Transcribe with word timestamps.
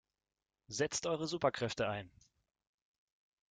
Setzt 0.67 1.05
eure 1.05 1.27
Superkräfte 1.27 1.87
ein! 1.87 2.09